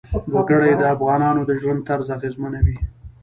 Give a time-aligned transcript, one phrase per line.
[0.35, 2.77] وګړي د افغانانو د ژوند طرز اغېزمنوي.